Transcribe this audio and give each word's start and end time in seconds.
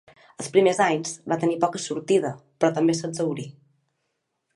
Els 0.43 0.47
primers 0.53 0.79
anys 0.85 1.11
va 1.33 1.37
tenir 1.43 1.59
poca 1.65 1.81
sortida, 1.83 2.31
però 2.63 2.73
també 2.79 2.97
s'exhaurí. 3.01 3.47